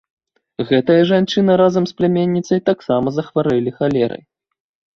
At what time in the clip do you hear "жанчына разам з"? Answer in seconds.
1.11-1.95